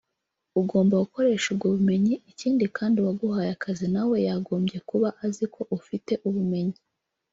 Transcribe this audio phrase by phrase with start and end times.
[0.61, 6.13] ugomba gukoresha ubwo bumenyi ikindi kandi uwaguhaye akazi na we yagombye kuba azi ko ufite
[6.27, 6.79] ubumenyi